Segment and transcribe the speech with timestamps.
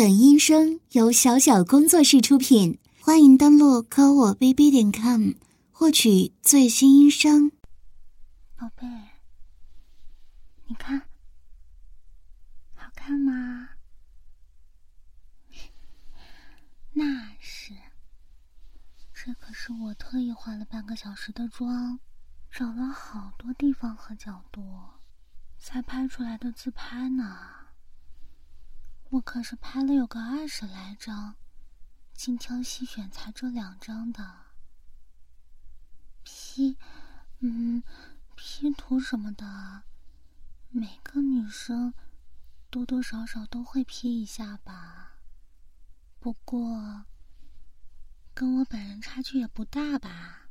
[0.00, 5.32] 本音声由小小工作室出品，欢迎登录科我 bb 点 com
[5.70, 7.52] 获取最新音声。
[8.56, 8.86] 宝贝，
[10.64, 11.02] 你看，
[12.74, 13.68] 好看吗？
[16.96, 17.74] 那是，
[19.12, 22.00] 这可是我特意化了半个小时的妆，
[22.50, 24.62] 找了好多地方和角度，
[25.58, 27.59] 才拍出来的自拍呢。
[29.10, 31.34] 我可是拍了有个二十来张，
[32.14, 34.46] 精挑细选才这两张的。
[36.22, 36.76] P，
[37.40, 37.82] 嗯
[38.36, 39.82] ，P 图什么的，
[40.68, 41.92] 每个女生
[42.70, 45.16] 多多少少都会 P 一下吧。
[46.20, 47.06] 不过，
[48.32, 50.50] 跟我本人差距也不大吧？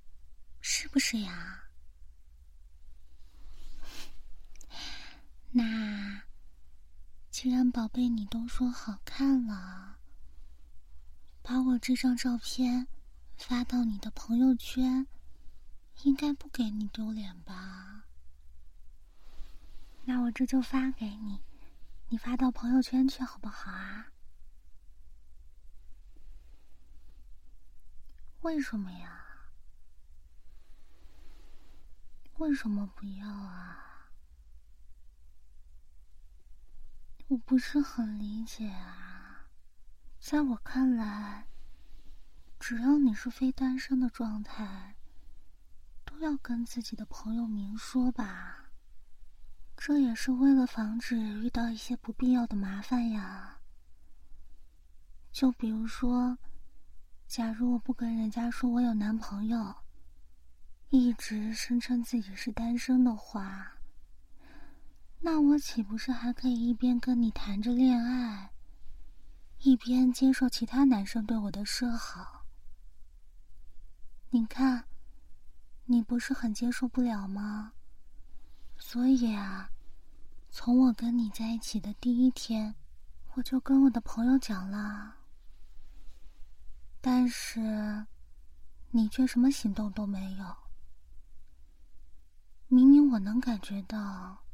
[0.59, 1.69] 是不是呀？
[5.52, 6.23] 那。
[7.41, 9.99] 既然宝贝你都说好看了，
[11.41, 12.85] 把我这张照片
[13.38, 15.08] 发到你的朋友圈，
[16.03, 18.03] 应该不给你丢脸吧？
[20.03, 21.39] 那我这就发给你，
[22.09, 24.11] 你发到朋友圈去好不好啊？
[28.41, 29.25] 为什么呀？
[32.35, 33.85] 为什么不要啊？
[37.30, 39.45] 我不是很理解啊，
[40.19, 41.45] 在我看来，
[42.59, 44.95] 只要你是非单身的状态，
[46.03, 48.72] 都要跟自己的朋友明说吧。
[49.77, 53.59] 这也是为了防止遇到一些不必要的麻烦呀。
[55.31, 56.39] 就比如说，
[57.27, 59.75] 假如我不跟人家说我有男朋友，
[60.89, 63.78] 一直声称自己是单身的话。
[65.22, 68.52] 那我岂不是还可以一边跟你谈着恋爱，
[69.59, 72.45] 一边接受其他男生对我的示好？
[74.30, 74.86] 你看，
[75.86, 77.74] 你不是很接受不了吗？
[78.78, 79.69] 所以啊，
[80.50, 82.75] 从我跟你在一起的第一天，
[83.34, 85.18] 我就跟我的朋友讲了，
[87.02, 88.08] 但是
[88.91, 90.56] 你却什么行动都没有。
[92.68, 94.46] 明明我能感觉到。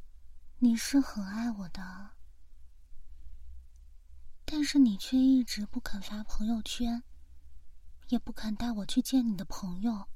[0.65, 2.09] 你是很爱我的，
[4.45, 7.03] 但是你却一直不肯发朋友圈，
[8.07, 10.07] 也不肯带我去见你的朋友，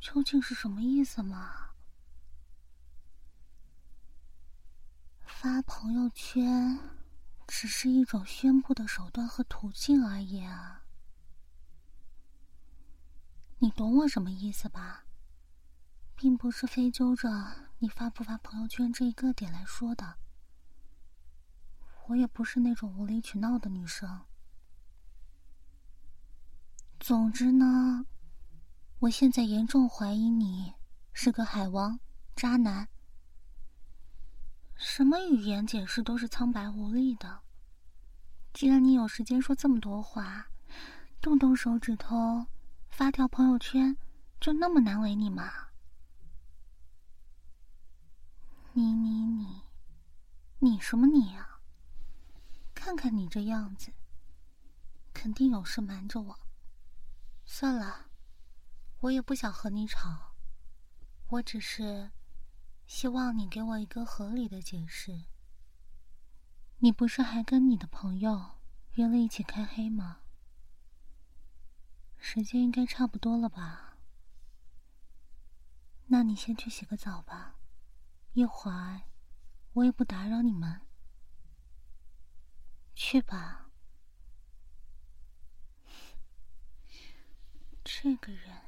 [0.00, 1.74] 究竟是什么意思嘛？
[5.26, 6.78] 发朋友圈
[7.46, 10.86] 只是一种宣布的手段和途径而已啊，
[13.58, 15.04] 你懂我什么意思吧？
[16.16, 17.28] 并不是非揪着。
[17.84, 20.16] 你发不发朋友圈这一个点来说的，
[22.06, 24.22] 我也不是那种无理取闹的女生。
[26.98, 28.06] 总之呢，
[29.00, 30.72] 我现在严重怀疑你
[31.12, 32.00] 是个海王、
[32.34, 32.88] 渣男，
[34.74, 37.42] 什么语言解释都是苍白无力的。
[38.54, 40.46] 既然你有时间说这么多话，
[41.20, 42.46] 动动手指头
[42.88, 43.94] 发条朋友圈，
[44.40, 45.52] 就那么难为你吗？
[48.76, 49.62] 你你你，
[50.58, 51.60] 你什么你呀？
[52.74, 53.92] 看看你这样子，
[55.12, 56.40] 肯定有事瞒着我。
[57.44, 58.06] 算了，
[58.98, 60.34] 我也不想和你吵，
[61.28, 62.10] 我只是
[62.84, 65.26] 希望你给我一个合理的解释。
[66.78, 68.58] 你不是还跟你的朋友
[68.94, 70.22] 约了一起开黑吗？
[72.18, 73.98] 时间应该差不多了吧？
[76.06, 77.53] 那你先去洗个澡吧。
[78.34, 79.02] 一会儿，
[79.74, 80.80] 我也不打扰你们，
[82.92, 83.70] 去吧。
[87.84, 88.60] 这个人，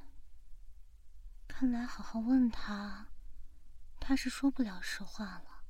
[1.49, 3.09] 看来好好问他，
[3.99, 5.65] 他是说不了实话了。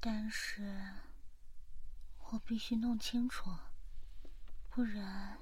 [0.00, 0.92] 但是，
[2.32, 3.48] 我必须弄清楚，
[4.68, 5.38] 不然，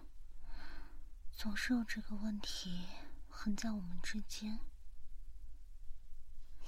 [1.32, 2.86] 总是有这个问题
[3.30, 4.60] 横在我们之间。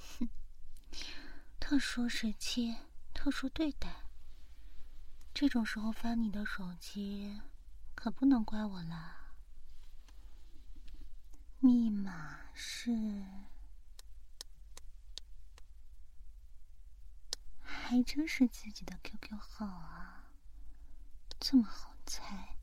[1.59, 2.75] 特殊时期，
[3.13, 4.03] 特殊对待。
[5.33, 7.41] 这种时候翻你的手机，
[7.93, 9.33] 可不能怪我啦。
[11.59, 13.25] 密码是……
[17.61, 20.23] 还真是自己的 QQ 号啊，
[21.39, 22.55] 这么好猜。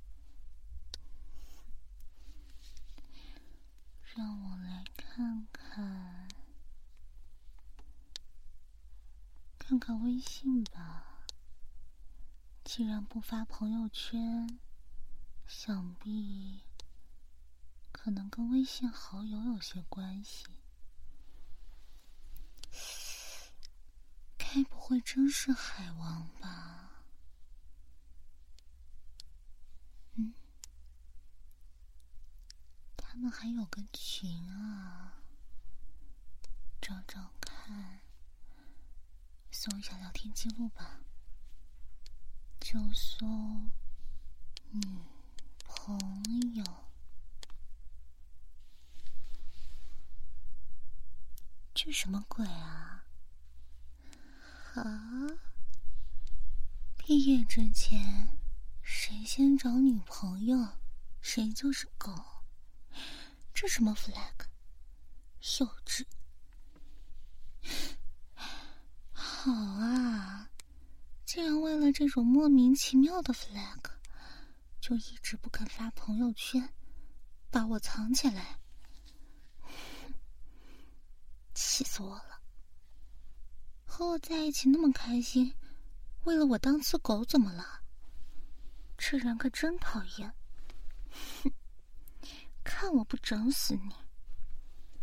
[4.14, 6.23] 让我来看看。
[9.66, 11.24] 看看微信吧，
[12.62, 14.60] 既然不发朋友圈，
[15.46, 16.62] 想必
[17.90, 20.44] 可能跟微信好友有些关系。
[24.36, 27.02] 该不会真是海王吧？
[30.16, 30.34] 嗯，
[32.98, 35.22] 他们还有个群啊，
[36.82, 38.00] 找找看，
[39.56, 40.98] 搜一下聊天记录吧。
[42.58, 43.24] 就搜
[44.72, 44.82] 女
[45.64, 45.96] 朋
[46.54, 46.64] 友，
[51.72, 53.04] 这什么鬼啊？
[54.74, 54.82] 啊！
[56.98, 58.36] 毕业之前，
[58.82, 60.80] 谁先找女朋友，
[61.22, 62.42] 谁就是狗。
[63.54, 64.48] 这什么 flag？
[65.60, 66.04] 幼稚！
[69.44, 70.48] 好啊。
[71.26, 73.78] 竟然为了这种莫名其妙的 flag，
[74.80, 76.72] 就一直不肯发朋友圈，
[77.50, 78.58] 把我藏起来，
[81.52, 82.40] 气死我了！
[83.84, 85.54] 和我在一起那么开心，
[86.24, 87.82] 为了我当次狗怎么了？
[88.96, 90.32] 这人可真讨厌！
[91.42, 91.52] 哼，
[92.64, 93.94] 看我不整死你！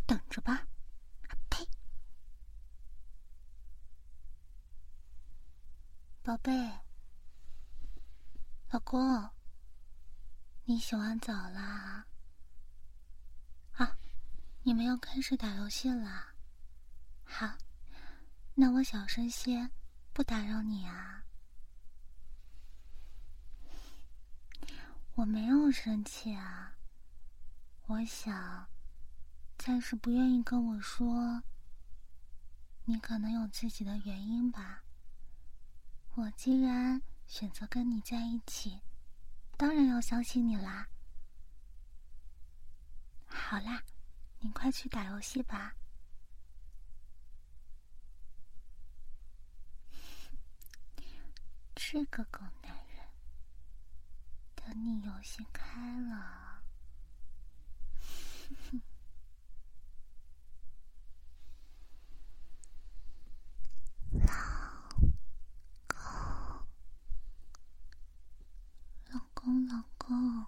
[0.04, 0.66] 等着吧！
[6.24, 6.52] 宝贝，
[8.70, 9.28] 老公，
[10.66, 12.06] 你洗完澡啦？
[13.72, 13.98] 啊，
[14.62, 16.28] 你们要开始打游戏了。
[17.24, 17.58] 好，
[18.54, 19.68] 那我小声些，
[20.12, 21.24] 不打扰你啊。
[25.16, 26.76] 我没有生气啊，
[27.86, 28.68] 我想，
[29.58, 31.42] 暂时不愿意跟我说，
[32.84, 34.81] 你可能有自己的原因吧。
[36.14, 38.82] 我既然选择跟你在一起，
[39.56, 40.86] 当然要相信你啦。
[43.26, 43.82] 好啦，
[44.40, 45.74] 你快去打游戏吧。
[51.74, 53.06] 这个狗男人，
[54.54, 56.62] 等你游戏开了，
[64.10, 64.62] 老。
[69.44, 70.46] 公老公，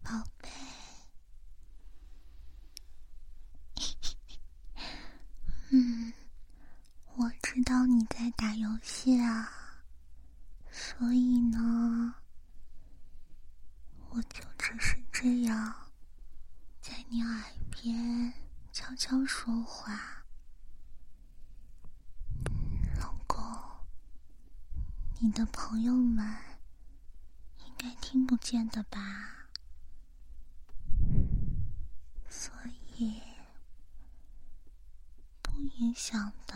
[0.00, 0.48] 宝贝，
[5.72, 6.12] 嗯，
[7.16, 9.82] 我知道你在打游戏啊，
[10.70, 12.14] 所以呢，
[14.10, 15.90] 我就只是这样，
[16.80, 17.42] 在你耳
[17.72, 18.32] 边
[18.70, 20.24] 悄悄说话，
[23.00, 23.44] 老公，
[25.18, 26.53] 你的朋友们。
[28.06, 29.00] 听不见的吧，
[32.28, 32.52] 所
[32.96, 33.20] 以
[35.40, 36.54] 不影响的，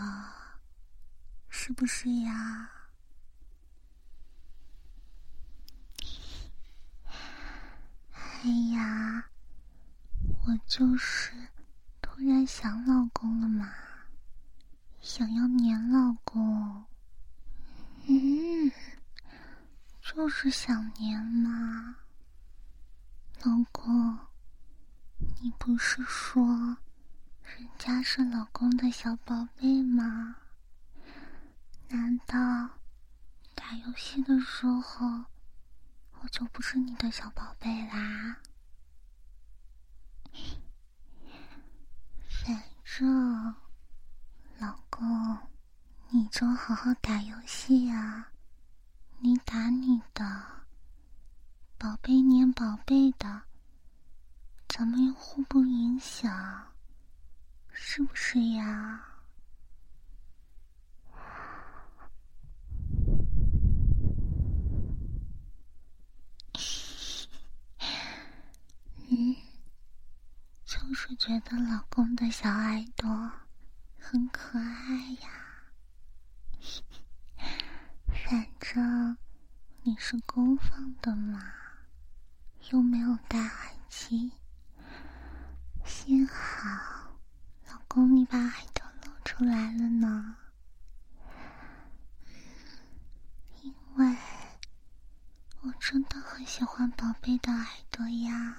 [1.49, 2.71] 是不是呀？
[8.13, 9.31] 哎呀，
[10.45, 11.33] 我就是
[12.03, 13.73] 突然想老公了嘛，
[15.01, 16.85] 想要黏老公，
[18.07, 18.71] 嗯。
[20.19, 21.95] 就是想念嘛，
[23.45, 24.19] 老公，
[25.41, 26.45] 你不是说
[27.45, 30.35] 人家是老公的小宝贝吗？
[31.87, 32.37] 难道
[33.55, 35.07] 打游戏的时候
[36.21, 38.39] 我就不是你的小宝贝啦？
[42.45, 43.55] 反正
[44.59, 45.39] 老公，
[46.09, 48.33] 你就好好打游戏呀。
[49.21, 50.25] 你打你的，
[51.77, 53.43] 宝贝黏宝贝的，
[54.69, 56.73] 咱们又互不影响，
[57.73, 59.05] 是不是呀？
[69.11, 69.35] 嗯，
[70.65, 73.33] 就是觉得老公的小耳朵
[73.99, 75.29] 很可爱呀。
[78.31, 79.17] 反正
[79.83, 81.53] 你是公放的嘛，
[82.71, 84.33] 又没有戴耳机，
[85.85, 87.19] 幸好
[87.67, 90.37] 老公你把耳朵露出来了呢，
[93.61, 94.17] 因为
[95.63, 98.57] 我真的很喜欢宝贝的耳朵呀，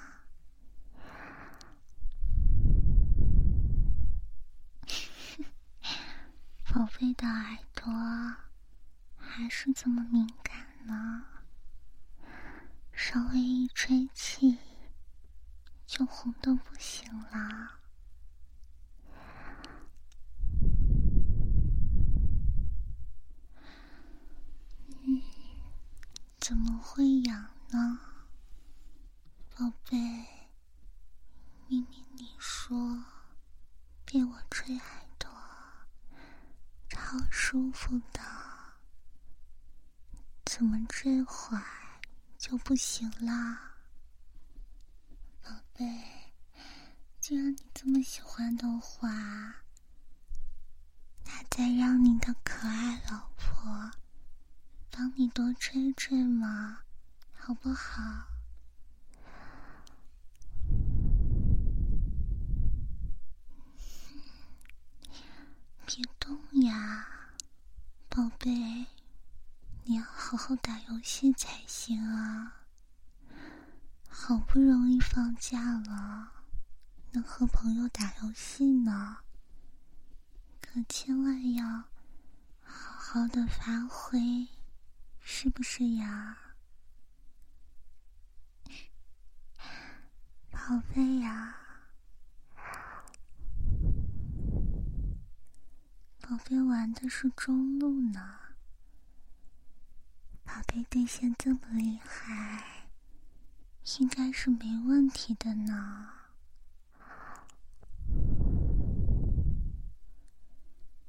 [6.71, 7.89] 宝贝的耳朵。
[9.31, 11.23] 还是这么敏感呢？
[13.01, 14.57] 稍微一吹气，
[15.87, 17.79] 就红的不行了。
[25.05, 25.21] 嗯，
[26.39, 27.99] 怎么会痒呢，
[29.57, 29.97] 宝贝？
[31.67, 33.05] 明明你说
[34.05, 34.85] 被我吹耳
[35.17, 35.31] 朵
[36.89, 38.21] 超舒服的，
[40.43, 41.63] 怎么这会儿
[42.39, 43.75] 就不行啦？
[45.43, 45.85] 宝贝，
[47.19, 49.09] 既然你这么喜欢的话，
[51.25, 53.91] 那再让你的可爱老婆。
[54.89, 56.79] 帮你多吹吹嘛，
[57.33, 58.25] 好不好？
[65.85, 67.05] 别动呀，
[68.07, 68.85] 宝贝，
[69.85, 72.57] 你要好好打游戏才行啊！
[74.07, 76.31] 好不容易放假了，
[77.11, 79.17] 能和朋友打游戏呢，
[80.61, 81.65] 可千万要
[82.61, 84.47] 好好的发挥。
[85.21, 86.37] 是不是呀，
[90.51, 91.55] 宝贝呀？
[96.19, 98.39] 宝贝玩的是中路呢，
[100.69, 102.91] 宝贝对线这么厉害，
[103.97, 106.09] 应该是没问题的呢。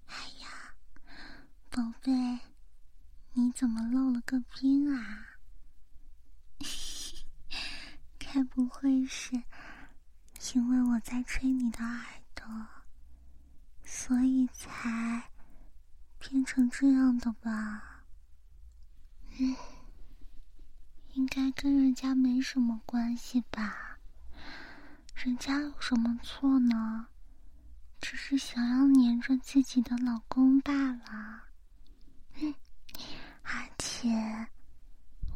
[0.07, 0.77] 哎呀，
[1.69, 2.41] 宝贝。
[3.35, 5.37] 你怎么漏了个冰啊？
[8.19, 9.43] 该不会是
[10.55, 12.47] 因为我在吹你的耳朵，
[13.85, 15.31] 所以才
[16.19, 17.90] 变成这样的吧？
[19.43, 19.57] 嗯，
[21.15, 23.97] 应该跟人家没什么关系吧？
[25.15, 27.07] 人家有什么错呢？
[28.03, 31.45] 只是想要黏着自己的老公罢了。
[32.35, 32.55] 嗯。
[33.43, 34.11] 而且，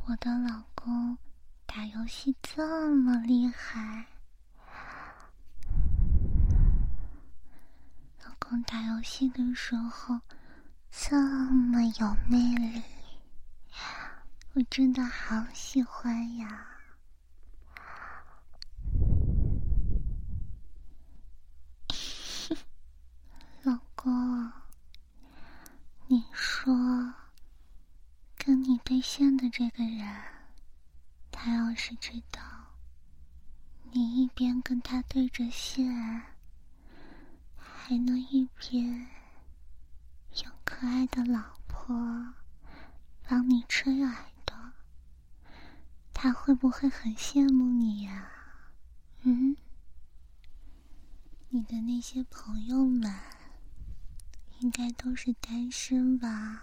[0.05, 1.17] 我的老公
[1.65, 4.05] 打游戏这么厉害，
[8.23, 10.21] 老公打游戏的时候
[10.91, 11.19] 这
[11.51, 12.83] 么有魅力，
[14.55, 16.69] 我真的好喜欢呀！
[23.65, 24.53] 老公，
[26.07, 26.73] 你说。
[28.37, 30.23] 跟你对线的这个人，
[31.33, 32.43] 他要是知道
[33.91, 36.23] 你一边跟他对着线，
[37.57, 39.09] 还能一边
[40.45, 42.35] 有可爱的老婆
[43.27, 44.15] 帮你吹耳，
[46.15, 48.31] 他会不会很羡慕你呀？
[49.25, 49.55] 嗯，
[51.51, 53.13] 你的那些朋友们
[54.61, 56.63] 应该都是单身吧？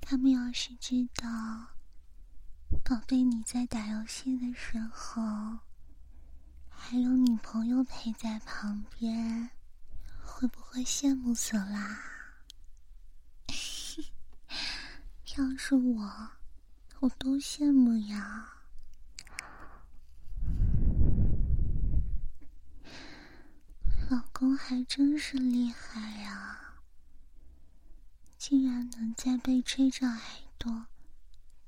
[0.00, 1.26] 他们要是知道，
[2.84, 5.58] 宝贝你在打游戏的时候，
[6.68, 9.50] 还有女朋友陪在旁边，
[10.22, 12.17] 会不会羡慕死啦？
[15.38, 16.30] 要是我，
[16.98, 18.54] 我都羡慕呀。
[24.10, 26.80] 老公还真是厉害呀！
[28.36, 30.20] 竟然能在被吹着耳
[30.58, 30.86] 朵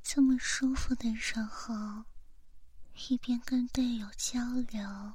[0.02, 2.02] 这么舒服的时候，
[3.08, 5.12] 一边跟队友交流，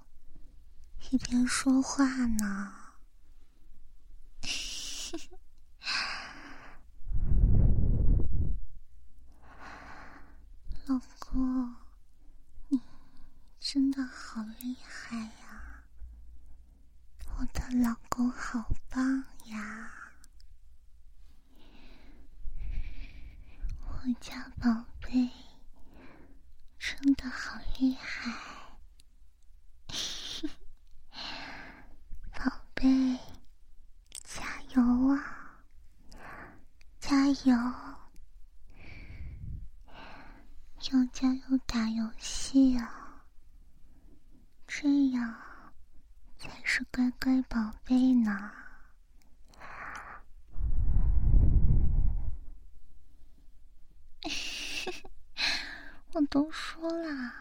[1.12, 2.74] 一边说话呢。
[11.36, 11.75] 哦，
[12.70, 12.82] 你
[13.60, 15.84] 真的好厉害呀！
[17.38, 19.92] 我的老公好棒呀！
[23.82, 25.30] 我家宝贝
[26.80, 28.32] 真的好厉害，
[32.32, 33.20] 宝贝，
[34.24, 34.82] 加油
[35.13, 35.60] 啊！
[37.01, 37.94] 加油！
[40.92, 43.25] 又加又打游戏啊，
[44.68, 45.36] 这样
[46.38, 48.51] 才是乖乖宝贝呢。
[56.13, 57.34] 我都说了，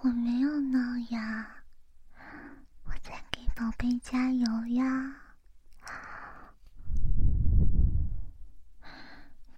[0.00, 0.78] 我没有闹
[1.10, 1.46] 呀，
[2.84, 5.14] 我在给宝贝加油呀。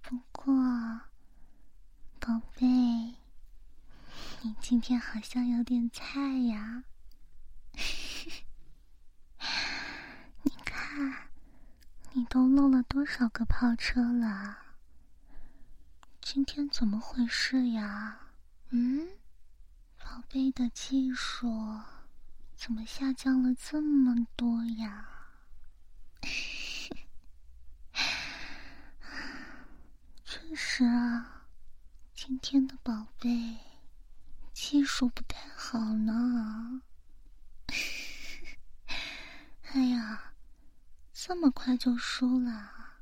[0.01, 0.53] 不过。
[2.25, 2.65] 宝贝，
[4.43, 6.85] 你今天好像有点菜呀。
[10.43, 11.27] 你看，
[12.13, 14.57] 你都漏了多少个跑车了？
[16.21, 18.19] 今天怎么回事呀？
[18.69, 19.05] 嗯，
[19.99, 21.81] 宝贝的技术
[22.55, 25.09] 怎么下降了这么多呀？
[30.23, 31.32] 确实啊，
[32.25, 33.57] 今天的宝贝
[34.53, 36.81] 技术不太好呢。
[39.73, 40.31] 哎呀，
[41.11, 42.93] 这么快就输了？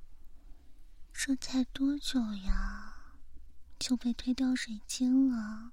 [1.14, 2.96] 这才多久呀，
[3.78, 5.72] 就被推掉水晶了？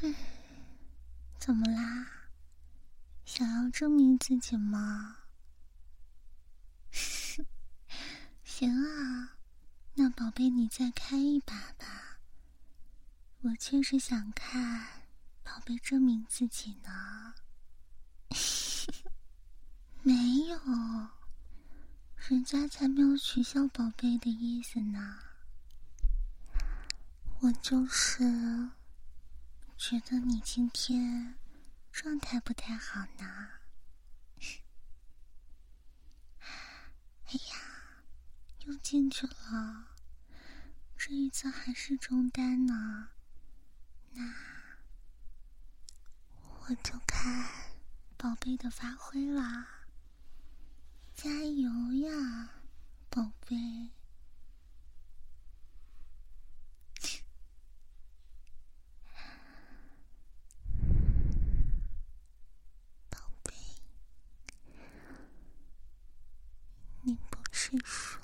[1.38, 2.30] 怎么啦？
[3.26, 5.17] 想要证明自己吗？
[8.58, 9.38] 行啊，
[9.94, 12.18] 那宝贝，你再开一把吧。
[13.42, 15.04] 我确实想看
[15.44, 17.34] 宝贝证明自己呢。
[20.02, 20.12] 没
[20.48, 20.58] 有，
[22.16, 25.20] 人家才没有取笑宝贝的意思呢。
[27.38, 28.24] 我就是
[29.76, 31.36] 觉得你今天
[31.92, 33.50] 状态不太好呢。
[37.26, 37.67] 哎呀，
[38.68, 39.96] 又进去了，
[40.94, 43.08] 这一次还是中单呢。
[44.12, 44.22] 那
[46.60, 47.48] 我就看
[48.18, 49.86] 宝贝的发挥啦，
[51.14, 52.50] 加油呀，
[53.08, 53.56] 宝贝！
[63.08, 63.54] 宝贝，
[67.00, 68.18] 你不是说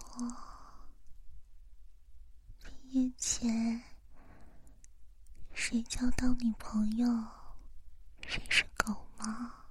[2.62, 3.83] 毕业前
[5.52, 7.07] 谁交到女朋友
[8.28, 9.66] 谁是狗吗？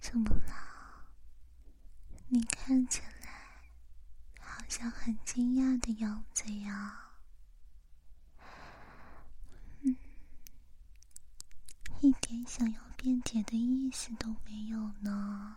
[0.00, 1.08] 怎么了？
[2.28, 3.72] 你看起来
[4.40, 7.12] 好像很惊讶的样子呀。
[9.80, 9.96] 嗯，
[12.00, 15.56] 一点想要辩解的意思都没有呢。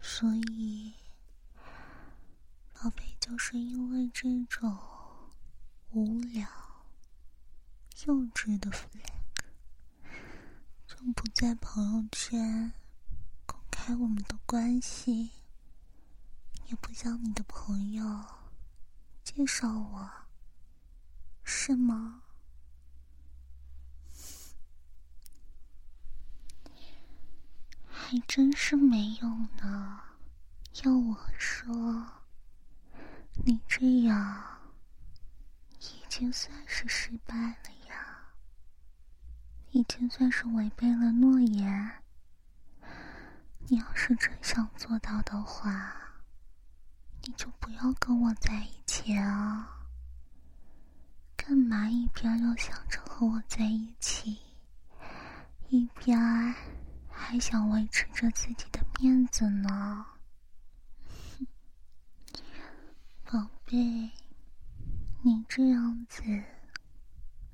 [0.00, 0.94] 所以，
[2.74, 4.76] 宝贝就是因为这种
[5.92, 6.48] 无聊、
[8.08, 9.14] 幼稚的 flag，
[10.88, 12.72] 就不在朋友圈
[13.46, 15.30] 公开我们的关系，
[16.66, 18.24] 也不向你的朋友
[19.22, 20.10] 介绍我，
[21.44, 22.24] 是吗？
[28.12, 29.98] 还真是没有呢。
[30.84, 31.74] 要我说，
[33.42, 34.44] 你这样
[35.80, 38.34] 已经算是失败了呀，
[39.70, 41.90] 已经算是违背了诺言。
[43.68, 45.96] 你要是真想做到的话，
[47.22, 49.86] 你就不要跟我在一起啊！
[51.34, 54.38] 干嘛一边又想着和我在一起，
[55.70, 56.54] 一边
[57.14, 60.04] 还想维持着自己的面子呢？
[63.24, 64.10] 宝贝，
[65.22, 66.22] 你这样子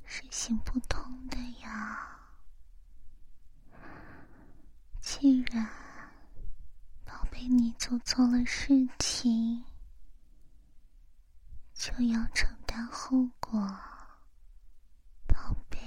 [0.05, 2.18] 是行不通的呀。
[5.01, 5.68] 既然
[7.05, 9.64] 宝贝你做错了事情，
[11.75, 13.61] 就要承担后果。
[15.27, 15.79] 宝贝，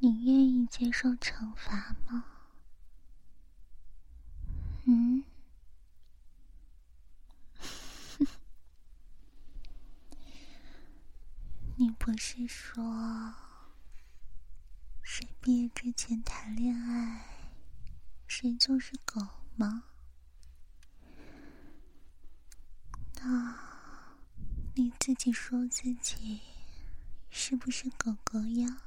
[0.00, 2.24] 你愿意接受惩罚吗？
[4.84, 5.24] 嗯？
[11.76, 13.34] 你不是说
[15.02, 17.26] 谁毕业之前谈恋爱，
[18.28, 19.20] 谁就是狗
[19.56, 19.82] 吗？
[23.20, 23.58] 那
[24.74, 26.40] 你自己说自己
[27.30, 28.82] 是不是狗狗呀？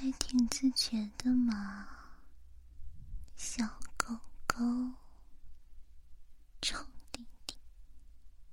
[0.00, 1.88] 还挺自觉的嘛，
[3.34, 4.92] 小狗狗，
[6.62, 7.56] 臭弟弟。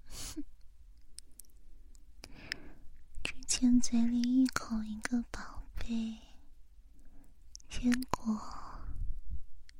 [0.09, 0.43] 哼，
[3.23, 6.17] 之前嘴里一口一个宝贝，
[7.69, 8.41] 结果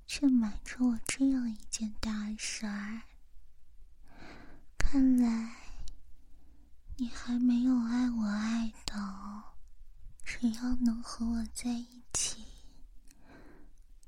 [0.06, 3.02] 却瞒着我这样一件大事儿。
[4.78, 5.56] 看来
[6.98, 9.55] 你还没有爱我爱到，
[10.26, 12.44] 只要能和我在一起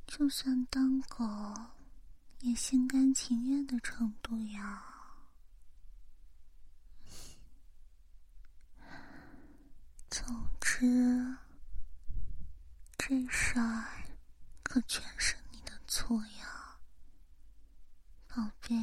[0.06, 1.24] 就算当狗
[2.40, 4.84] 也心甘情愿的程度呀
[10.10, 10.26] 总
[10.60, 11.38] 之
[12.98, 13.86] 这事儿
[14.64, 16.78] 可全是你的错呀
[18.28, 18.76] 宝贝。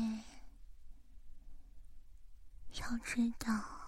[2.81, 3.84] 要知道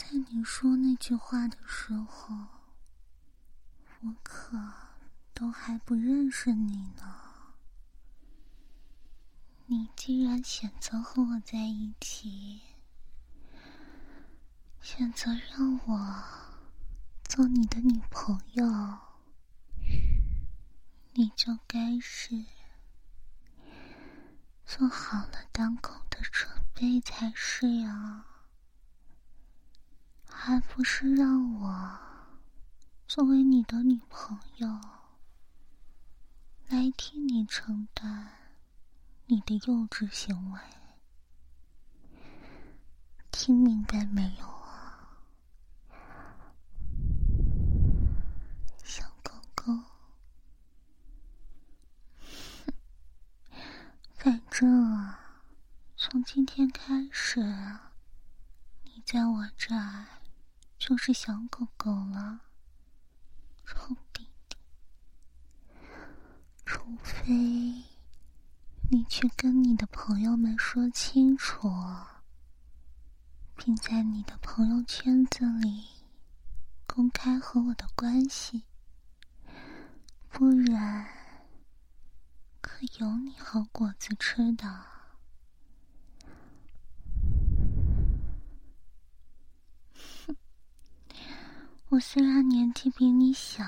[0.00, 2.34] 在你说那句话的时候，
[4.00, 4.58] 我可
[5.34, 7.04] 都还不认识你呢。
[9.66, 12.62] 你既然选择和我在一起，
[14.80, 16.24] 选择让我
[17.24, 18.64] 做你的女朋友，
[21.12, 22.46] 你就该是
[24.64, 28.24] 做好了当狗的准备才是呀，
[30.32, 31.98] 还不是让我
[33.06, 34.80] 作为你的女朋友
[36.68, 38.28] 来替你承担
[39.26, 40.60] 你的幼稚行为，
[43.30, 44.50] 听明白没有？
[54.22, 55.18] 反正啊，
[55.96, 57.40] 从今天开始，
[58.84, 60.04] 你在我这儿
[60.80, 62.40] 就是小狗狗了，
[63.66, 64.56] 臭弟弟。
[66.64, 67.28] 除非
[68.90, 71.70] 你去跟你的朋友们说清楚，
[73.54, 75.84] 并在你的朋友圈子里
[76.86, 78.64] 公开和我的关系，
[80.30, 81.06] 不然。
[82.62, 84.99] 可有你好果子吃的。
[91.90, 93.64] 我虽然年纪比你小，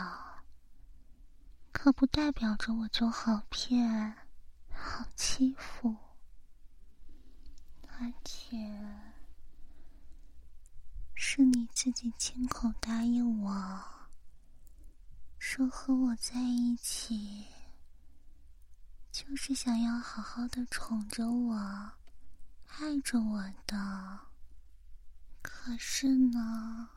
[1.72, 4.14] 可不代表着我就好骗、
[4.72, 5.96] 好欺负。
[7.98, 8.56] 而且，
[11.16, 13.84] 是你自己亲口答应我，
[15.40, 17.46] 说和我在一起。
[19.10, 21.56] 就是想要好好的宠着我，
[22.68, 24.20] 爱着我的。
[25.42, 26.88] 可是呢，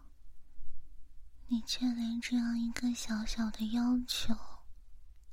[1.47, 4.35] 你却连这样一个小小的要求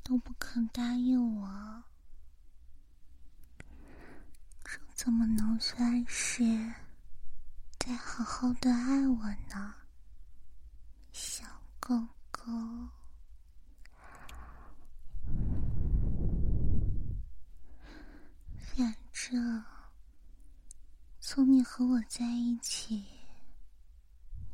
[0.02, 1.84] 都不肯答应我，
[4.62, 6.44] 这怎么能算是
[7.78, 9.74] 在好好的爱我呢，
[11.12, 11.44] 小
[11.80, 12.52] 狗狗？
[18.74, 19.64] 反正
[21.20, 23.06] 从你和我在一起，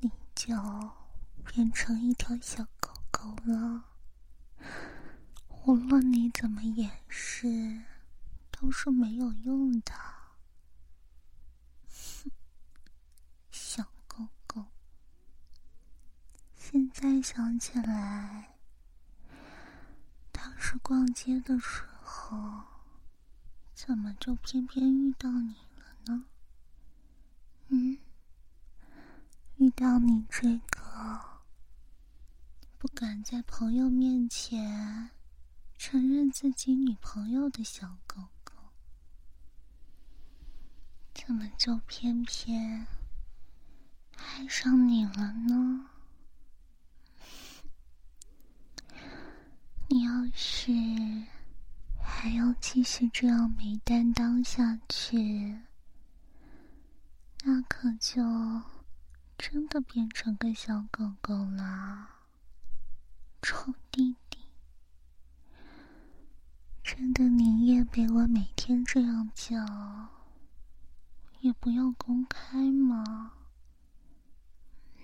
[0.01, 0.55] 你就
[1.51, 3.85] 变成一条小狗狗了。
[5.65, 7.83] 无论你怎么掩饰，
[8.51, 9.93] 都是没有用的。
[13.51, 14.67] 小狗狗，
[16.55, 18.59] 现在想起来，
[20.31, 22.65] 当时逛街的时候。
[23.75, 26.25] 怎么就偏偏遇到你了呢？
[27.69, 27.97] 嗯，
[29.57, 31.38] 遇到你这个
[33.01, 35.11] 敢在朋友面前
[35.77, 38.55] 承认自己女朋友的小狗狗，
[41.15, 42.89] 怎么就偏偏
[44.17, 45.91] 爱上你了呢？
[49.89, 50.73] 你要是……
[52.03, 55.61] 还要继续这样没担当下去，
[57.45, 58.21] 那可就
[59.39, 62.18] 真的变成个小狗狗了，
[63.41, 64.39] 臭弟弟！
[66.83, 69.57] 真的宁愿被我每天这样叫，
[71.41, 73.33] 也不要公开吗？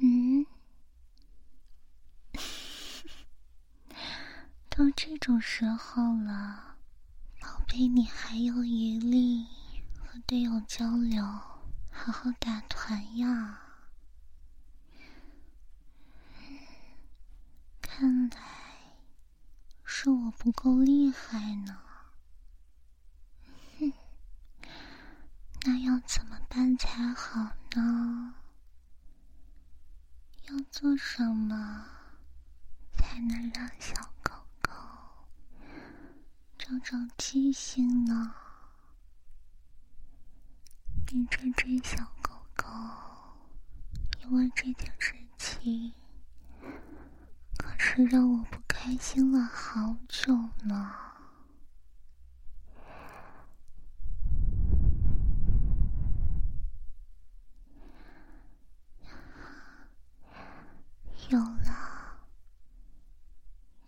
[0.01, 0.47] 嗯？
[4.69, 6.75] 都这种时候了。
[7.41, 9.47] 宝贝，你还有余力
[9.97, 11.23] 和队友交流，
[11.91, 13.61] 好好打团呀！
[17.97, 18.37] 看来
[19.85, 21.81] 是我不够厉害呢。
[23.79, 23.93] 哼，
[25.63, 28.35] 那要怎么办才好呢？
[30.49, 31.87] 要做什么
[32.99, 34.73] 才能让小狗狗？
[36.59, 38.35] 长长记性呢，
[41.13, 42.67] 你这只小狗狗，
[44.25, 45.95] 因为这件事情，
[47.87, 50.91] 是让我不开心了好久呢。
[61.29, 62.19] 有了，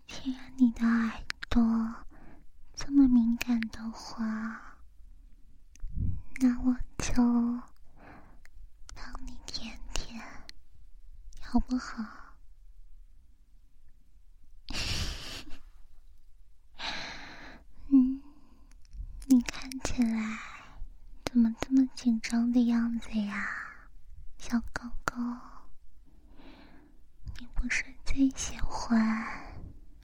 [0.07, 1.95] 既然你的耳朵
[2.75, 4.77] 这么敏感的话，
[6.39, 7.15] 那我就
[8.93, 10.23] 帮你舔舔，
[11.41, 12.05] 好不好？
[17.89, 18.21] 嗯，
[19.27, 20.37] 你看起来
[21.25, 23.49] 怎么这么紧张的样子呀，
[24.37, 25.15] 小狗狗？
[27.39, 29.27] 你不是最喜欢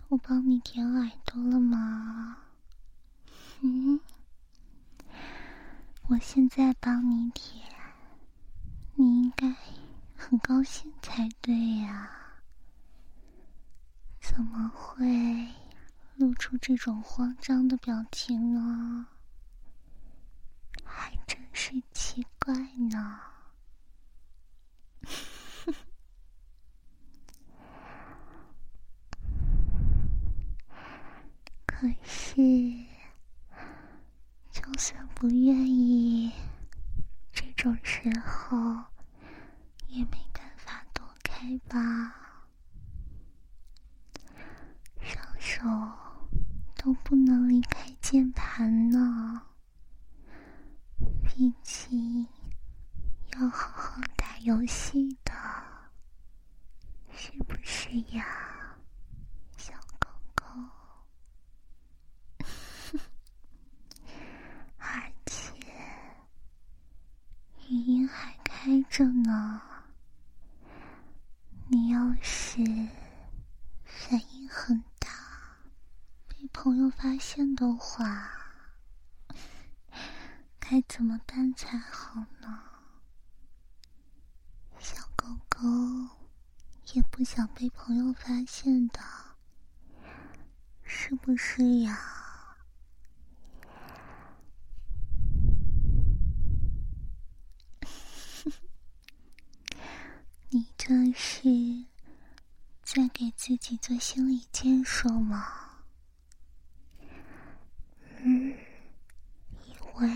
[0.07, 2.37] 我帮你舔耳朵了吗？
[3.61, 3.99] 嗯，
[6.07, 7.63] 我现在帮你舔，
[8.95, 9.55] 你应该
[10.15, 12.09] 很高兴才对呀。
[14.19, 15.49] 怎么会
[16.15, 19.05] 露出这种慌张的表情呢？
[20.95, 22.53] 还真是奇怪
[22.91, 23.19] 呢。
[31.65, 32.35] 可是，
[34.51, 36.31] 就算不愿意，
[37.33, 38.57] 这种时候
[39.87, 42.15] 也没办法躲开吧。
[45.01, 45.61] 双手
[46.75, 49.41] 都不能离开键盘呢，
[51.35, 52.27] 毕竟
[53.31, 55.33] 要好好打游戏的，
[57.11, 58.77] 是不是呀？
[59.57, 60.45] 小狗狗？
[64.77, 65.55] 而且
[67.67, 69.59] 语音还开着呢，
[71.67, 72.63] 你要是
[73.83, 75.09] 反应很大，
[76.27, 78.42] 被朋友发现的话，
[80.65, 82.63] 该怎么办才好呢？
[84.79, 85.59] 小狗狗
[86.93, 88.99] 也不想被朋友发现的，
[90.83, 91.99] 是不是呀？
[100.49, 101.49] 你这是
[102.81, 105.83] 在给自己做心理建设吗？
[108.23, 108.57] 嗯，
[109.65, 110.07] 以为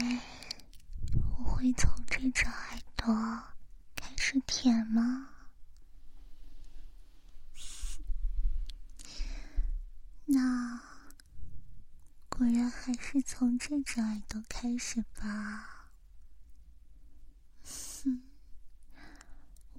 [1.57, 3.43] 会从这只耳朵
[3.95, 5.29] 开始舔吗？
[10.25, 10.79] 那
[12.29, 15.89] 果然还是从这只耳朵开始吧。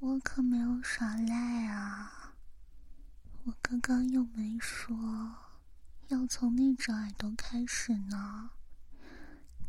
[0.01, 2.35] 我可没有耍赖啊！
[3.45, 4.97] 我刚刚又没说
[6.09, 8.51] 要从那只耳朵开始呢。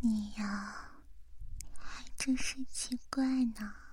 [0.01, 0.88] 你呀，
[2.19, 3.88] 真是奇怪呢。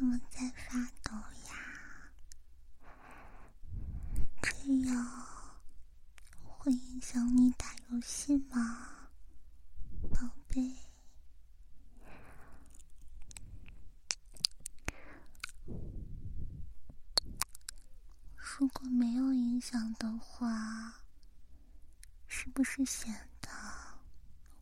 [0.00, 1.14] 怎么在发抖
[1.46, 2.10] 呀？
[4.40, 4.50] 这
[4.88, 5.06] 样
[6.42, 9.10] 会影响你打游戏吗，
[10.08, 10.74] 宝贝？
[18.38, 21.02] 如果没有影响的话，
[22.26, 23.50] 是不是显得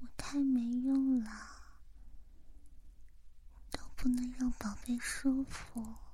[0.00, 1.30] 我太没用了？
[4.00, 4.32] 不能
[4.88, 6.07] 贼舒服。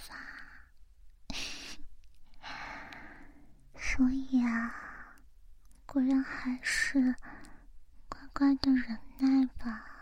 [0.00, 0.14] 发，
[3.76, 4.74] 所以啊，
[5.84, 7.14] 果然还是
[8.08, 9.99] 乖乖的忍耐吧。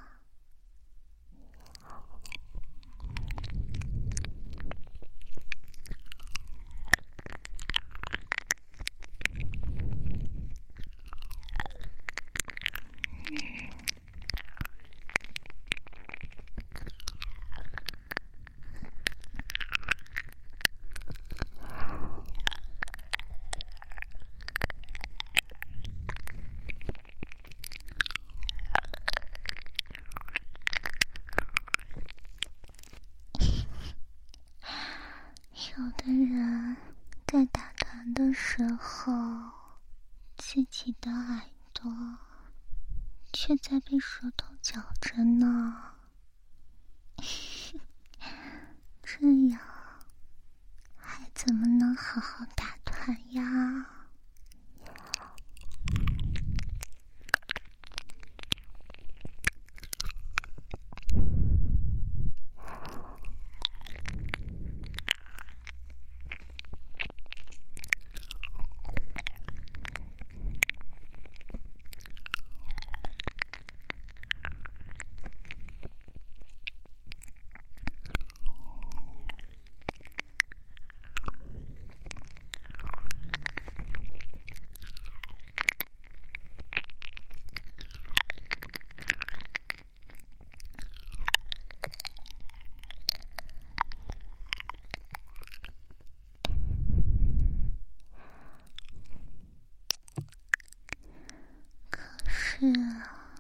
[102.61, 103.37] 是啊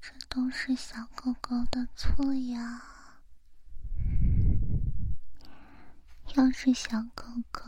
[0.00, 2.82] 这都是小狗狗的错呀。
[6.34, 7.62] 要是小狗狗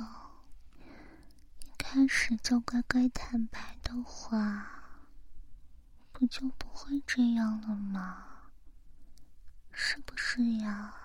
[1.61, 4.67] 一开始就乖乖坦白的话
[6.11, 8.51] 不就不会这样了吗？
[9.71, 11.00] 是不是呀？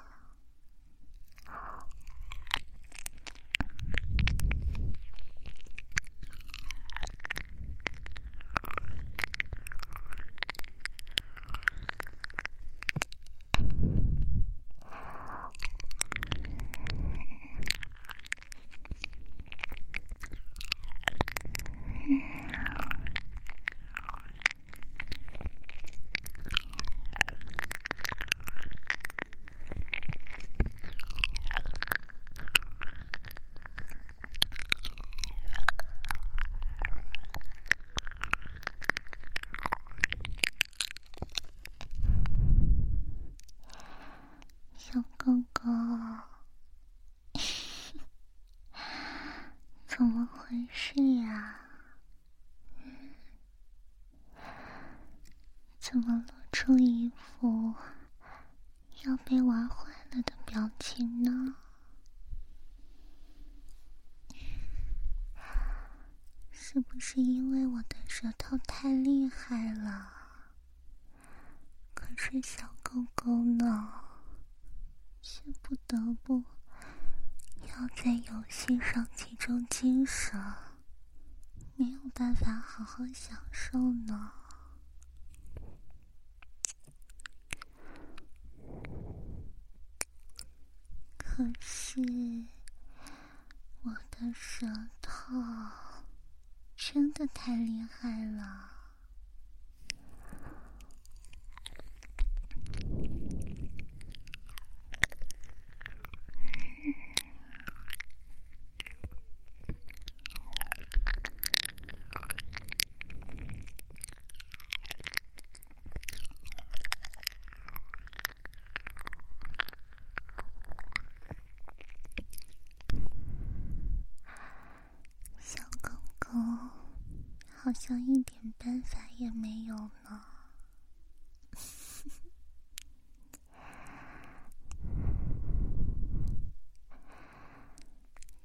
[127.88, 130.24] 想一点办法也没有呢。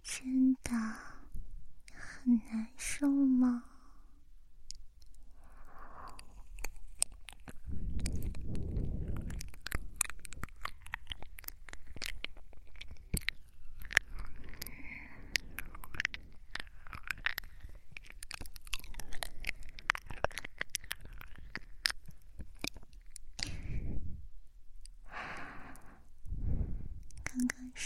[0.02, 0.70] 真的
[1.94, 3.64] 很难受吗？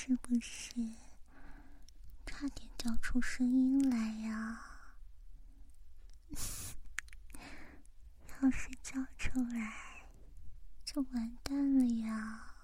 [0.07, 0.71] 是不是
[2.27, 3.97] 差点叫出声音来
[4.29, 4.61] 呀？
[8.43, 10.05] 要是叫出来，
[10.85, 12.55] 就完蛋了呀！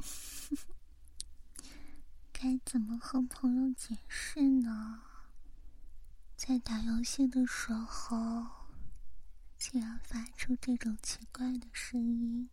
[2.32, 5.02] 该怎么和朋友解释呢？
[6.34, 8.46] 在打游戏的时候，
[9.58, 12.48] 竟然发出这种奇怪的声音，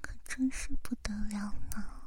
[0.00, 2.00] 可真是不得了呢！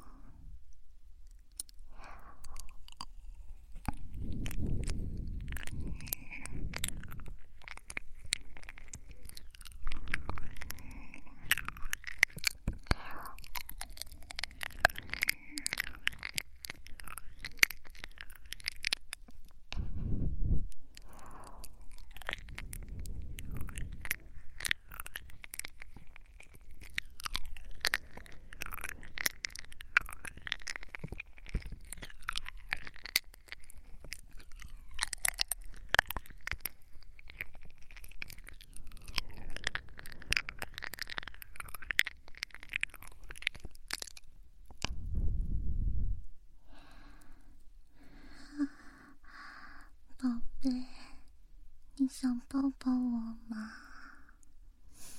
[51.97, 53.73] 你想抱抱我吗？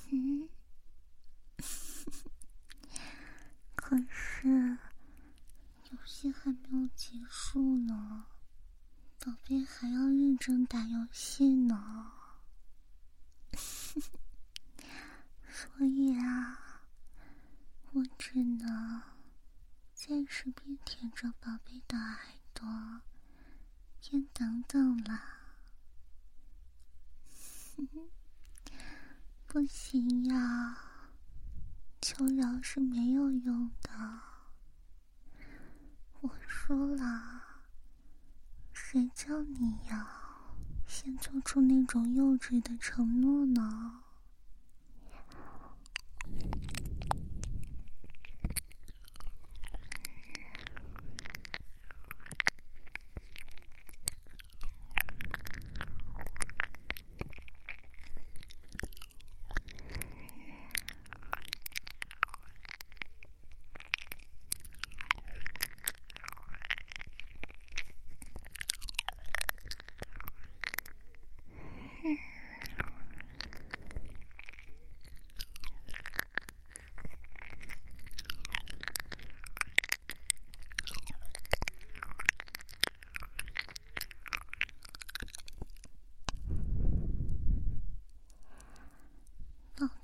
[0.09, 0.49] 嗯，
[3.75, 4.79] 可是
[5.91, 8.25] 游戏还没有结束呢，
[9.19, 12.13] 宝贝还要认真打游戏呢。
[15.47, 16.81] 所以啊，
[17.91, 19.03] 我只能
[19.93, 22.17] 暂时别舔着宝贝的耳
[22.55, 23.01] 朵，
[24.01, 25.37] 先等等了。
[29.45, 30.77] 不行呀，
[32.01, 34.19] 求饶是没有用的。
[36.21, 37.61] 我说了，
[38.73, 40.07] 谁叫你要
[40.87, 44.03] 先做出那种幼稚的承诺呢？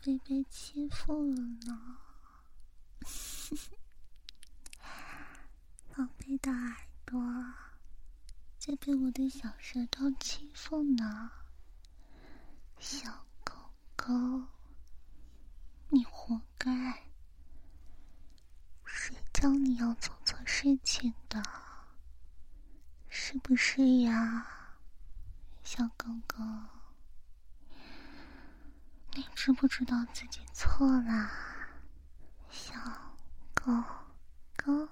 [0.04, 1.34] 被被欺负了
[1.66, 1.98] 呢，
[5.96, 6.76] 宝贝的耳
[7.06, 7.22] 朵
[8.60, 11.32] 在被我的小舌头欺负呢，
[12.80, 13.54] 小狗
[13.96, 14.14] 狗，
[15.88, 17.06] 你活该！
[18.84, 21.42] 谁叫你要做错事情的？
[23.08, 24.76] 是不是呀，
[25.64, 26.44] 小狗狗？
[29.16, 31.30] 你知不知道自己错了，
[32.50, 32.74] 小
[33.54, 33.72] 狗
[34.56, 34.90] 狗？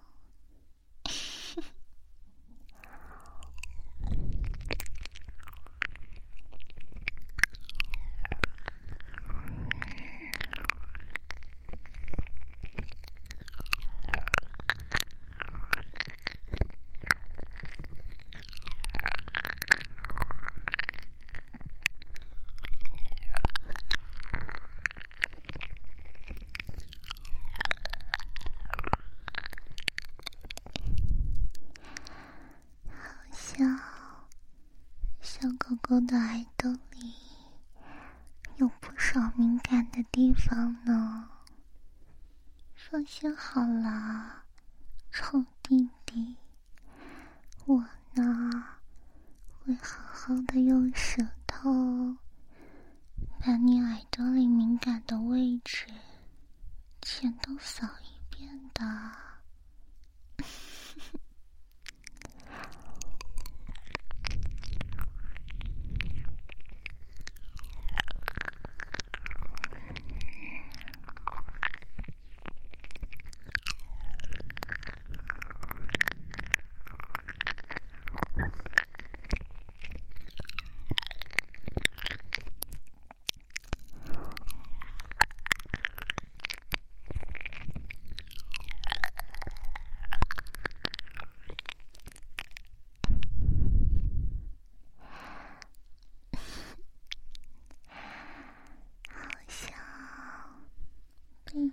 [35.81, 37.13] 狗的耳朵里
[38.55, 41.29] 有不少敏感的地方呢。
[42.73, 44.45] 放心好啦，
[45.11, 46.37] 臭弟弟，
[47.65, 47.83] 我
[48.13, 48.63] 呢
[49.59, 51.69] 会好好的用舌头
[53.41, 55.85] 把你耳朵里敏感的位置
[57.01, 59.11] 全都扫一遍的。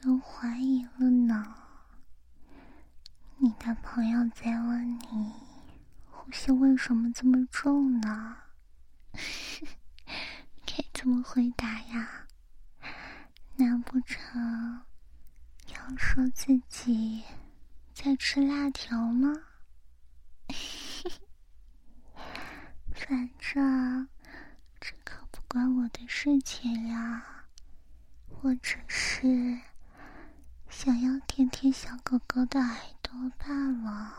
[0.01, 1.55] 都怀疑了呢。
[3.37, 5.33] 你的朋友在问你，
[6.11, 8.37] 呼吸为什么这么重呢？
[10.65, 12.29] 该怎么回答呀？
[13.57, 14.85] 难不成
[15.67, 17.25] 要说自己
[17.93, 19.33] 在吃辣条吗？
[22.95, 24.09] 反正
[24.81, 27.47] 这可不关我的事情呀，
[28.43, 29.59] 我只是。
[30.71, 34.15] 想要舔舔小狗狗的耳朵罢了。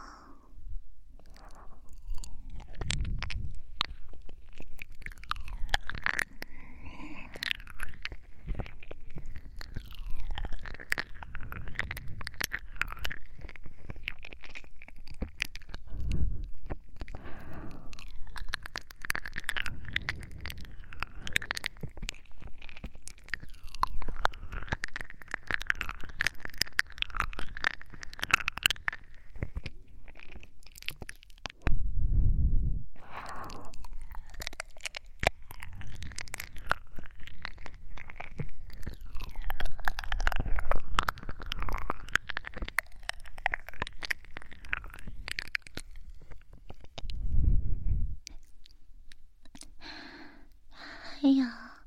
[51.21, 51.83] 哎呀，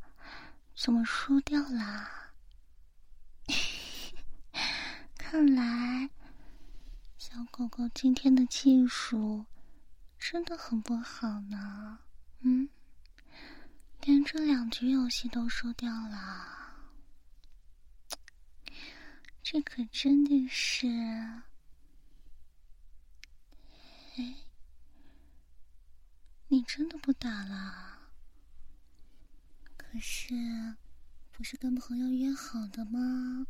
[0.77, 2.35] 怎么输掉了？
[5.17, 6.11] 看来
[7.17, 9.47] 小狗狗今天的技术
[10.19, 12.01] 真的很不好呢。
[12.41, 12.69] 嗯，
[14.03, 16.77] 连着两局游戏都输掉了，
[19.43, 20.87] 这可真的是……
[24.19, 24.35] 哎，
[26.49, 27.92] 你真的不打了？
[29.93, 30.35] 可是，
[31.31, 33.47] 不是跟朋友约好的吗？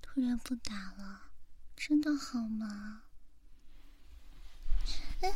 [0.00, 1.30] 突然不打了，
[1.76, 3.02] 真的好吗？
[5.20, 5.30] 哎，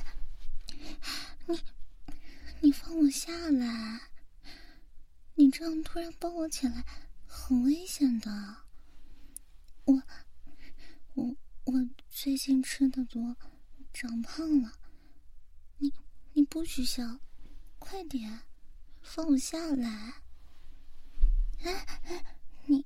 [1.46, 1.60] 你，
[2.62, 4.08] 你放我下来！
[5.34, 6.82] 你这样突然抱我起来，
[7.26, 8.56] 很危险的。
[9.84, 10.02] 我，
[11.12, 13.36] 我，我最近吃的多，
[13.92, 14.72] 长胖了。
[15.76, 15.92] 你，
[16.32, 17.20] 你不许笑，
[17.78, 18.45] 快点！
[19.06, 20.14] 放我下来！
[21.62, 21.72] 哎
[22.04, 22.24] 哎，
[22.66, 22.84] 你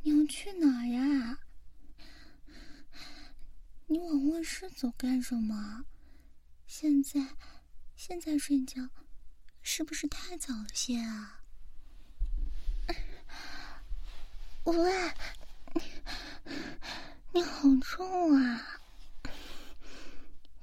[0.00, 1.38] 你要去哪儿呀？
[3.86, 5.84] 你往卧室走干什么？
[6.66, 7.20] 现在
[7.94, 8.88] 现在睡觉
[9.60, 11.42] 是不是太早了些啊？
[14.64, 15.12] 喂，
[17.32, 18.80] 你好重啊！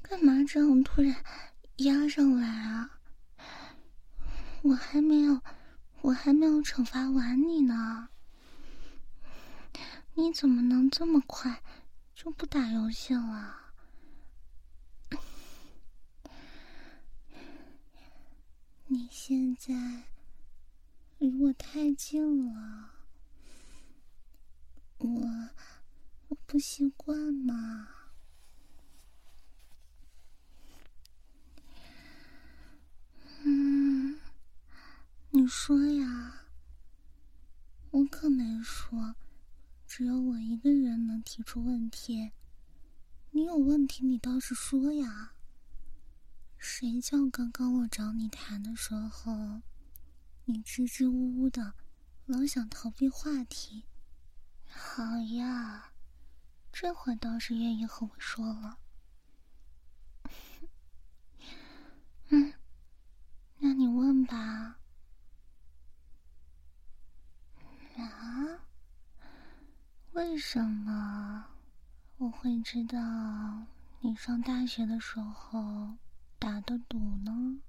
[0.02, 1.24] 干嘛这样突然
[1.78, 2.97] 压上来啊？
[4.68, 5.42] 我还没有，
[6.02, 8.10] 我还没有惩罚完你呢。
[10.16, 11.64] 你怎么能这么快
[12.14, 13.72] 就不打游戏了？
[18.88, 19.74] 你现在
[21.18, 22.92] 离我太近了，
[24.98, 25.50] 我
[26.28, 27.88] 我不习惯嘛。
[35.30, 36.48] 你说呀，
[37.92, 39.16] 我可没说，
[39.88, 42.32] 只有我一个人能提出问题。
[43.32, 45.34] 你有问题，你倒是说呀。
[46.58, 49.62] 谁叫刚刚我找你谈的时候，
[50.46, 51.76] 你支支吾吾的，
[52.26, 53.86] 老想逃避话题。
[54.68, 55.94] 好呀，
[56.74, 58.80] 这会倒是愿意和我说了。
[62.30, 62.54] 嗯，
[63.60, 64.77] 那你问吧。
[68.04, 68.60] 啊？
[70.14, 71.46] 为什么
[72.18, 72.98] 我会知道
[74.00, 75.96] 你上大学的时候
[76.40, 77.60] 打的赌呢？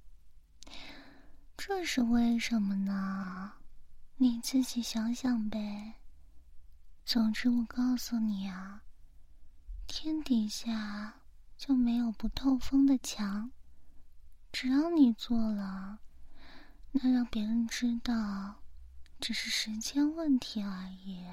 [1.55, 3.53] 这是为什么呢？
[4.17, 5.95] 你自己想想呗。
[7.05, 8.83] 总之，我告诉你啊，
[9.85, 11.21] 天底下
[11.57, 13.51] 就没有不透风的墙。
[14.51, 15.99] 只要你做了，
[16.93, 18.61] 那让别人知道，
[19.19, 21.25] 只是时间问题而已。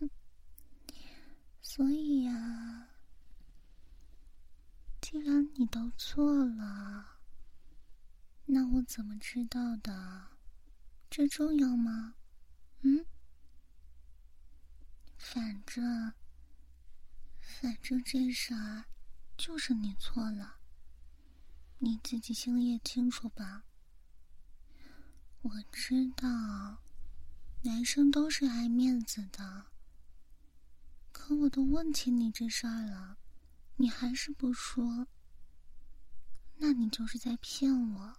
[0.00, 0.08] 哼，
[1.60, 2.88] 所以呀，
[5.00, 7.18] 既然你都做了，
[8.46, 10.28] 那我怎么知道的？
[11.10, 12.14] 这重要吗？
[12.82, 13.04] 嗯，
[15.16, 16.12] 反正，
[17.40, 18.84] 反正这事儿
[19.36, 20.57] 就是你错了，
[21.78, 23.64] 你自己心里也清楚吧。
[25.42, 26.82] 我知道，
[27.62, 29.66] 男生都是爱面子的，
[31.12, 33.18] 可我都问起你这事儿了，
[33.76, 35.06] 你还是不说，
[36.56, 38.16] 那你就是在骗我，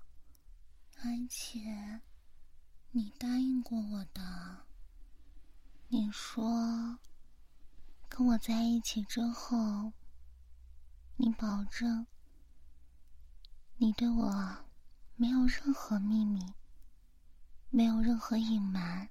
[1.03, 2.01] 而且。
[2.91, 4.65] 你答应过我的。
[5.89, 6.97] 你说，
[8.07, 9.93] 跟我在一起之后，
[11.17, 12.07] 你保证
[13.81, 14.57] 你对我
[15.15, 16.53] 没有任何秘密，
[17.69, 19.07] 没有任何隐瞒。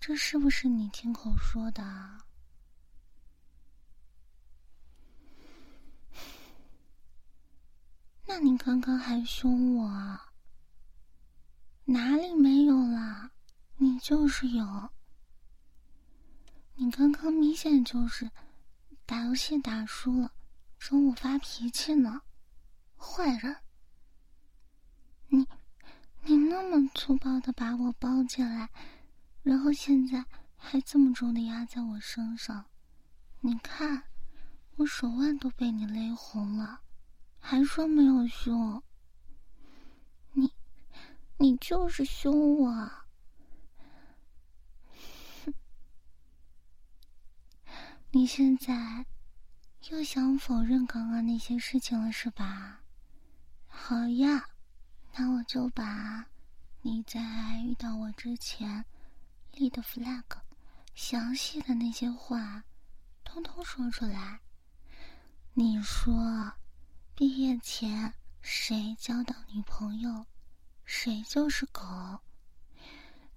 [0.00, 1.82] 这是不是你亲口说的？
[8.24, 10.18] 那你刚刚还凶我。
[11.84, 13.32] 哪里没有啦？
[13.76, 14.88] 你就是有。
[16.76, 18.30] 你刚刚明显就是
[19.04, 20.32] 打游戏打输了，
[20.78, 22.22] 冲我发脾气呢，
[23.02, 23.56] 坏人！
[25.28, 25.46] 你
[26.22, 28.70] 你那么粗暴的把我抱进来，
[29.42, 30.24] 然后现在
[30.56, 32.66] 还这么重的压在我身上，
[33.40, 34.04] 你看
[34.76, 36.80] 我手腕都被你勒红了，
[37.40, 38.82] 还说没有凶。
[41.38, 42.92] 你就是凶我！
[48.12, 49.06] 你现在
[49.90, 52.81] 又想否认刚刚那些事情了是吧？
[53.74, 54.48] 好呀，
[55.16, 56.26] 那我就把
[56.82, 57.20] 你在
[57.64, 58.84] 遇到我之前
[59.52, 60.22] 立的 flag
[60.94, 62.62] 详细的那些话
[63.24, 64.40] 通通说出来。
[65.54, 66.52] 你说，
[67.14, 68.12] 毕业前
[68.42, 70.26] 谁交到女朋友？
[70.84, 71.82] 谁就是狗？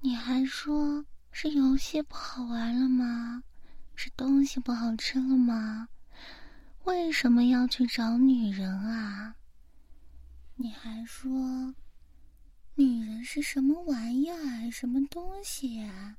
[0.01, 3.41] 你还说是游戏不好玩了吗？
[3.95, 5.87] 是东西不好吃了吗？
[6.83, 9.35] 为什么要去找女人啊？
[10.57, 11.75] 你还说
[12.75, 14.71] 女人是什么玩意儿？
[14.71, 16.17] 什么东西呀？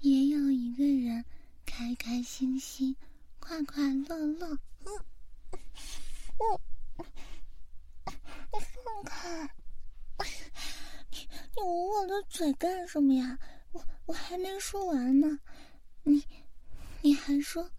[0.00, 1.24] 也有一个人
[1.66, 2.96] 开开心心、
[3.38, 4.58] 快快乐乐。
[4.84, 4.90] 嗯，
[6.38, 6.60] 我，
[8.06, 9.54] 你放开！
[11.10, 11.18] 你
[11.54, 13.38] 你捂我的嘴干什么呀？
[13.72, 15.38] 我我还没说完呢，
[16.04, 16.24] 你
[17.02, 17.70] 你还说，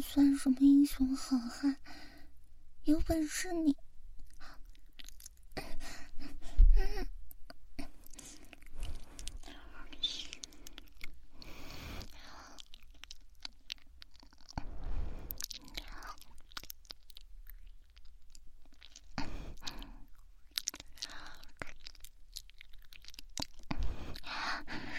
[0.00, 1.76] 算什么英雄好汉？
[2.84, 3.76] 有本事你！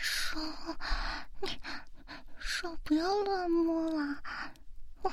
[0.01, 0.39] 手，
[1.41, 1.59] 你
[2.39, 4.21] 手不要乱摸了。
[5.01, 5.11] 我。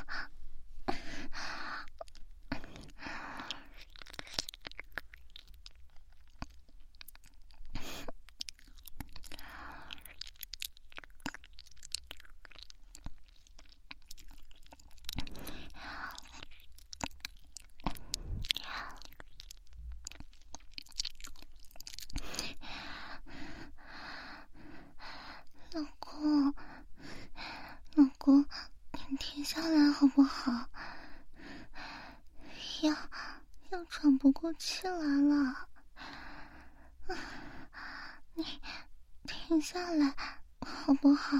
[28.27, 28.45] 公，
[29.09, 30.69] 你停下来好不好？
[32.83, 32.93] 要
[33.71, 35.69] 要喘不过气来了，
[38.35, 38.45] 你
[39.29, 40.13] 停下来
[40.61, 41.37] 好不好？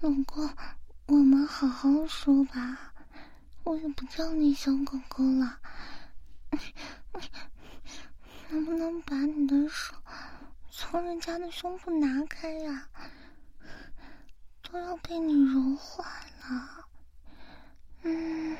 [0.00, 0.52] 老公，
[1.06, 1.88] 我们好好
[2.22, 2.94] 说吧，
[3.64, 5.58] 我也不叫你小狗狗了。
[8.48, 9.92] 能不能把你的手
[10.70, 12.88] 从人家的胸部拿开呀？
[14.62, 16.04] 都要被你揉坏
[16.42, 16.88] 了。
[18.02, 18.56] 嗯，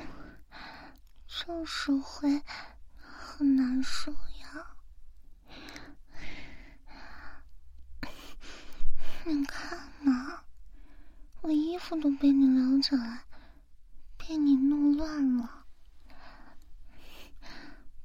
[1.29, 2.43] 就是会
[2.97, 4.75] 很难受呀。
[9.25, 10.43] 你看嘛。
[11.43, 13.25] 我衣服都被你撩起来，
[14.17, 15.65] 被你弄乱了，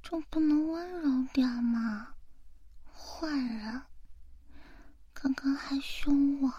[0.02, 2.16] 就不能温柔点吗？
[2.92, 3.84] 坏人，
[5.14, 6.50] 刚刚还凶我。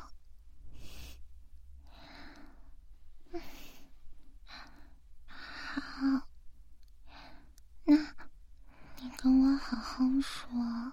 [5.67, 6.29] 好，
[7.83, 7.97] 那
[9.01, 10.93] 你跟我好好说，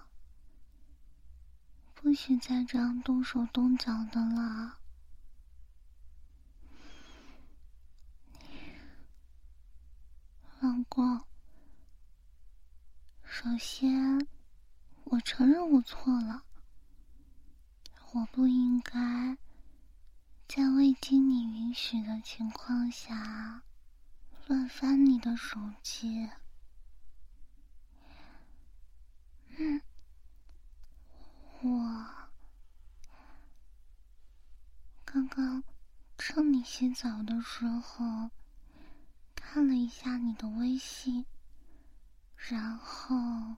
[1.94, 4.78] 不许再这样动手动脚的了。
[10.86, 11.20] 老公，
[13.22, 14.26] 首先，
[15.04, 16.44] 我承认我错了，
[18.12, 19.36] 我不应该
[20.48, 23.62] 在未经你允许的情况下
[24.46, 26.30] 乱翻你的手机。
[29.58, 29.82] 嗯，
[31.60, 32.06] 我
[35.04, 35.62] 刚刚
[36.16, 38.30] 趁你洗澡的时候。
[39.56, 41.24] 看了一下你的微信，
[42.36, 43.56] 然后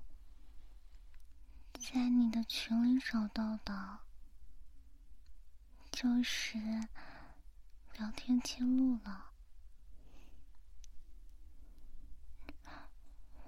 [1.72, 3.98] 在你的群里找到的，
[5.90, 6.56] 就是
[7.94, 9.32] 聊天记录了。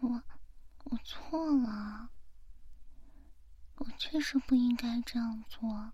[0.01, 0.21] 我
[0.83, 2.11] 我错了，
[3.77, 5.93] 我确实不应该这样做，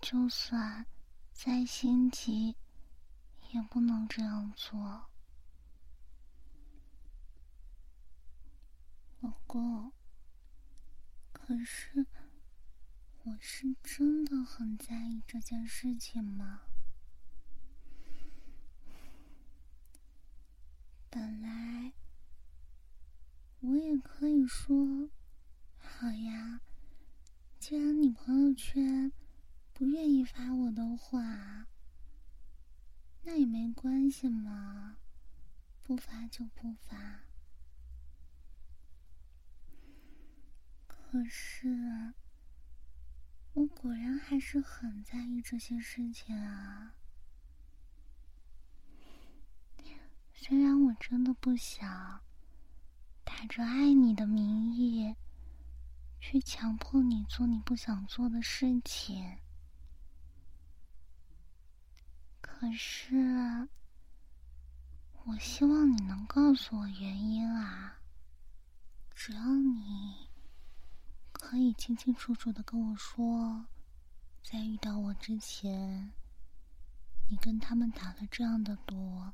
[0.00, 0.86] 就算
[1.32, 2.54] 再心急，
[3.50, 5.09] 也不能这样做。
[9.20, 9.92] 老公，
[11.30, 12.06] 可是
[13.24, 16.62] 我是真的很在意这件事情吗？
[21.10, 21.92] 本来
[23.60, 25.10] 我也可以说，
[25.76, 26.62] 好呀，
[27.58, 29.12] 既然你朋友圈
[29.74, 31.66] 不愿意发我的话，
[33.24, 34.96] 那也没关系嘛，
[35.82, 37.24] 不发就不发。
[41.10, 42.14] 可是，
[43.52, 46.94] 我果然还是很在意这些事情啊。
[50.32, 52.20] 虽然我真的不想
[53.24, 55.16] 打着爱你的名义
[56.20, 59.38] 去强迫你做你不想做的事情，
[62.40, 63.68] 可是，
[65.24, 68.00] 我希望你能告诉我原因啊。
[69.12, 70.29] 只要你。
[71.40, 73.66] 可以清清楚楚的跟我说，
[74.42, 76.12] 在遇到我之前，
[77.28, 79.24] 你跟他们打了这样的赌，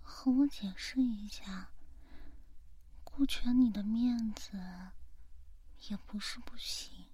[0.00, 1.68] 和我解释一下，
[3.04, 4.58] 顾全你的面子
[5.88, 7.06] 也不是不行，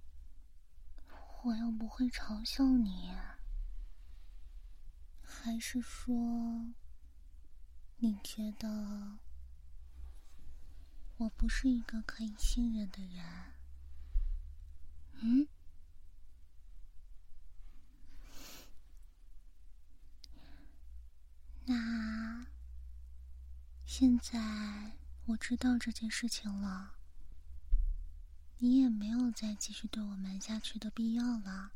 [1.43, 3.13] 我又不会嘲笑你，
[5.23, 6.73] 还是说，
[7.99, 9.19] 你觉得
[11.19, 13.56] 我不是一个可以信任的人？
[15.21, 15.49] 嗯，
[21.65, 22.47] 那
[23.85, 26.95] 现在我知道这件事情了，
[28.59, 31.73] 你也没有再继续对我瞒下去的必要了。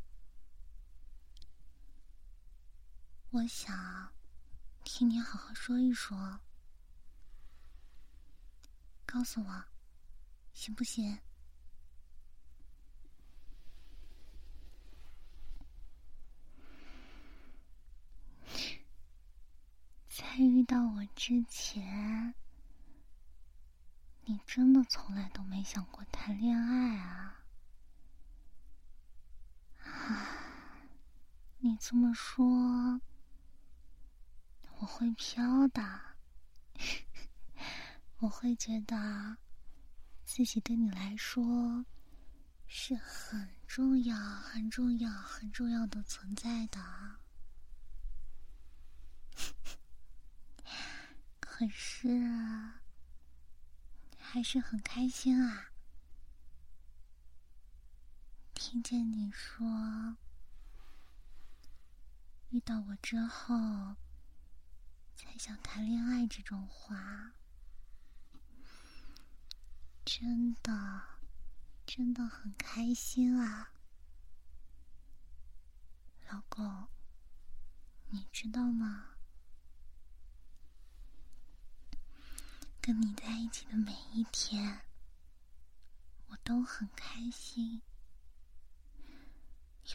[3.30, 4.12] 我想
[4.84, 6.41] 听你好好说一说，
[9.07, 9.64] 告诉我，
[10.53, 11.18] 行不行？
[20.09, 22.35] 在遇到我之前，
[24.25, 27.45] 你真的从来都没想过谈恋爱啊？
[29.85, 30.29] 啊，
[31.59, 33.01] 你这么说，
[34.79, 36.01] 我会飘的。
[38.21, 39.39] 我会觉得
[40.25, 41.87] 自己对你来说
[42.67, 47.20] 是很重要、很重要、很重要的存在的。
[51.61, 52.09] 可是，
[54.17, 55.73] 还是很开心啊！
[58.55, 60.17] 听见你说
[62.49, 63.95] 遇到我之后
[65.15, 67.35] 才想谈恋爱这种话，
[70.03, 71.03] 真的，
[71.85, 73.75] 真的很开心啊，
[76.31, 76.89] 老公，
[78.09, 79.09] 你知道吗？
[82.83, 84.81] 跟你在一起的每一天，
[86.28, 87.83] 我都很开心。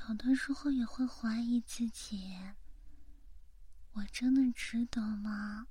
[0.07, 2.37] 有的时候也会怀疑自己：
[3.93, 5.67] 我真的值得吗？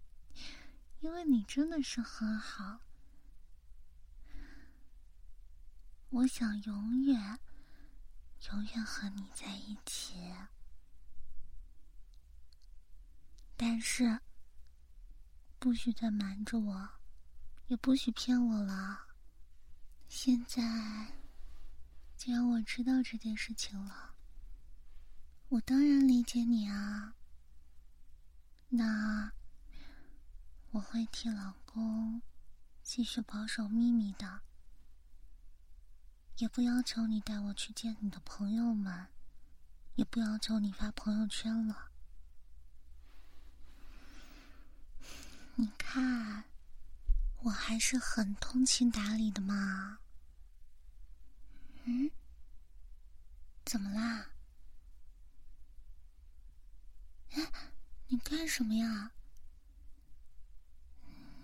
[1.00, 2.80] 因为你真的是很好，
[6.10, 7.40] 我想永远、
[8.50, 10.34] 永远和你在一起。
[13.56, 14.20] 但是。
[15.58, 16.88] 不许再瞒着我，
[17.66, 19.06] 也不许骗我了。
[20.08, 21.14] 现在，
[22.16, 24.14] 既然我知道这件事情了，
[25.48, 27.14] 我当然理解你啊。
[28.68, 29.32] 那
[30.70, 32.22] 我会替老公
[32.82, 34.40] 继续保守秘密的，
[36.36, 39.08] 也不要求你带我去见你的朋友们，
[39.96, 41.90] 也不要求你发朋友圈了。
[45.60, 46.44] 你看，
[47.42, 49.98] 我还是很通情达理的嘛。
[51.82, 52.12] 嗯？
[53.64, 54.30] 怎么啦？
[57.32, 57.50] 哎，
[58.06, 59.10] 你干什么呀？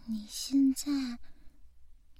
[0.05, 1.19] 你现在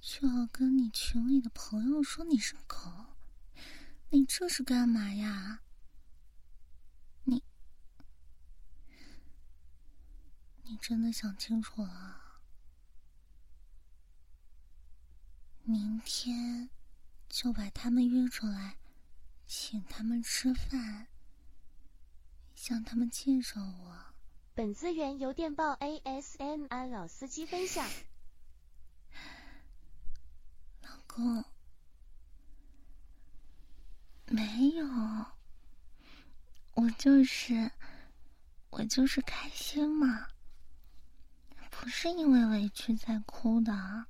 [0.01, 3.15] 就要跟你群里的朋友说你是狗？
[4.09, 5.61] 你这是干嘛呀？
[10.67, 12.21] 你真的想清楚了？
[15.63, 16.69] 明天
[17.29, 18.77] 就把他们约出来，
[19.45, 21.07] 请他们吃饭，
[22.53, 23.97] 向他们介绍我。
[24.53, 27.87] 本资源由电报 ASMR 老司机分享。
[30.81, 31.43] 老公，
[34.27, 34.85] 没有，
[36.73, 37.71] 我就是
[38.69, 40.27] 我就是开心嘛。
[41.85, 44.07] 不是因为委屈才哭的，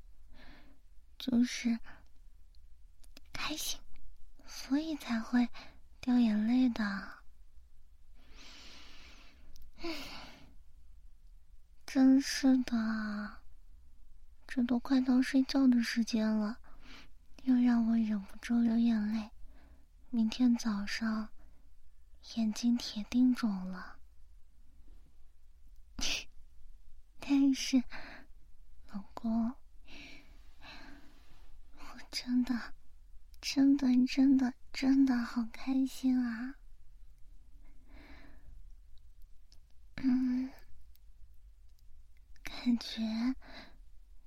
[1.19, 1.77] 就是
[3.33, 3.77] 开心，
[4.47, 5.49] 所以才会
[5.99, 7.11] 掉眼泪的。
[11.85, 13.41] 真是的，
[14.47, 16.57] 这都快到睡觉的时间了，
[17.43, 19.29] 又让我忍不住流眼泪。
[20.11, 21.27] 明天早上
[22.35, 23.97] 眼睛铁定肿了。
[27.27, 27.83] 但是，
[28.91, 29.55] 老公，
[31.79, 32.75] 我真的、
[33.41, 36.53] 真的、真的、真的好开心啊！
[39.95, 40.51] 嗯，
[42.43, 43.01] 感觉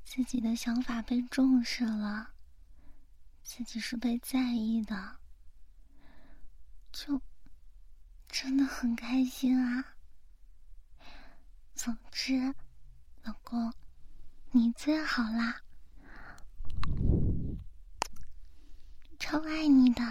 [0.05, 2.33] 自己的想法被重视了，
[3.45, 5.21] 自己是被在意的，
[6.91, 7.23] 就
[8.29, 9.95] 真的很开心啊！
[11.75, 12.53] 总之。
[13.29, 13.71] 老公，
[14.53, 15.61] 你最好啦，
[19.19, 20.03] 超爱你的。